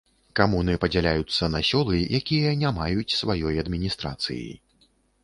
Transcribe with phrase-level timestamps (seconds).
[0.37, 4.49] Камуны падзяляюцца на сёлы, якія не маюць сваёй адміністрацыі.